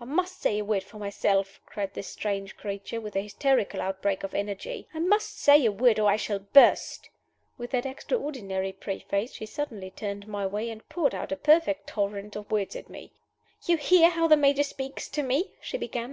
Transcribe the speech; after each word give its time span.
"I 0.00 0.04
must 0.04 0.40
say 0.40 0.58
a 0.58 0.64
word 0.64 0.82
for 0.82 0.98
myself!" 0.98 1.60
cried 1.64 1.94
this 1.94 2.08
strange 2.08 2.56
creature, 2.56 3.00
with 3.00 3.14
a 3.14 3.20
hysterical 3.20 3.80
outbreak 3.80 4.24
of 4.24 4.34
energy. 4.34 4.88
"I 4.92 4.98
must 4.98 5.38
say 5.38 5.64
a 5.64 5.70
word, 5.70 6.00
or 6.00 6.10
I 6.10 6.16
shall 6.16 6.40
burst!" 6.40 7.08
With 7.56 7.70
that 7.70 7.86
extraordinary 7.86 8.72
preface, 8.72 9.30
she 9.34 9.46
suddenly 9.46 9.92
turned 9.92 10.26
my 10.26 10.44
way 10.44 10.70
and 10.70 10.88
poured 10.88 11.14
out 11.14 11.30
a 11.30 11.36
perfect 11.36 11.86
torrent 11.86 12.34
of 12.34 12.50
words 12.50 12.74
on 12.74 12.86
me. 12.88 13.12
"You 13.64 13.76
hear 13.76 14.08
how 14.10 14.26
the 14.26 14.36
Major 14.36 14.64
speaks 14.64 15.08
to 15.10 15.22
me?" 15.22 15.52
she 15.60 15.78
began. 15.78 16.08